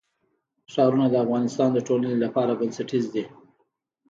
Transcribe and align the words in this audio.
ښارونه 0.71 1.05
د 1.09 1.15
افغانستان 1.25 1.69
د 1.73 1.79
ټولنې 1.87 2.17
لپاره 2.23 2.57
بنسټیز 2.59 3.05
دي. 3.13 3.23